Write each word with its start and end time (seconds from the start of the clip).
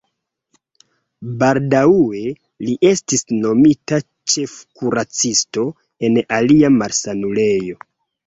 Baldaŭe 1.41 2.21
li 2.69 2.73
estis 2.93 3.23
nomita 3.43 3.99
ĉefkuracisto 4.35 5.67
en 6.09 6.19
alia 6.39 6.75
malsanulejo. 6.81 7.79